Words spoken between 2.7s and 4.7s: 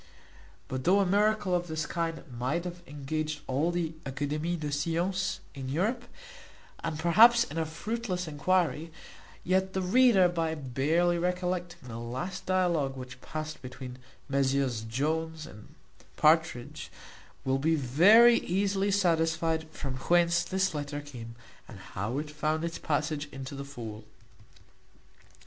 engaged all the Académies